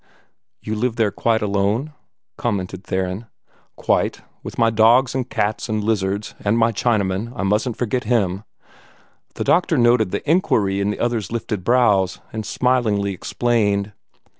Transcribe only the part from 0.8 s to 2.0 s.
there quite alone,"